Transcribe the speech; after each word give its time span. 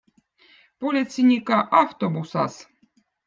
politseinikkõ 0.85 1.59
aftobuzaz 1.81 2.59